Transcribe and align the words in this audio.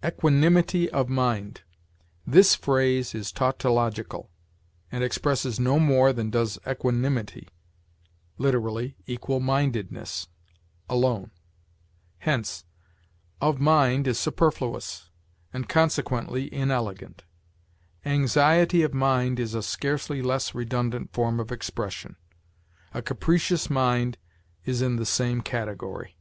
EQUANIMITY 0.00 0.88
OF 0.92 1.08
MIND. 1.08 1.62
This 2.24 2.54
phrase 2.54 3.16
is 3.16 3.32
tautological, 3.32 4.30
and 4.92 5.02
expresses 5.02 5.58
no 5.58 5.80
more 5.80 6.12
than 6.12 6.30
does 6.30 6.56
equanimity 6.66 7.48
(literally, 8.38 8.96
"equalmindedness") 9.08 10.28
alone; 10.88 11.32
hence, 12.18 12.64
of 13.40 13.58
mind 13.58 14.06
is 14.06 14.20
superfluous, 14.20 15.10
and 15.52 15.68
consequently 15.68 16.46
inelegant. 16.54 17.24
Anxiety 18.04 18.82
of 18.84 18.94
mind 18.94 19.40
is 19.40 19.52
a 19.52 19.64
scarcely 19.64 20.22
less 20.22 20.54
redundant 20.54 21.12
form 21.12 21.40
of 21.40 21.50
expression. 21.50 22.14
A 22.94 23.02
capricious 23.02 23.68
mind 23.68 24.16
is 24.64 24.80
in 24.80 24.94
the 24.94 25.04
same 25.04 25.40
category. 25.42 26.14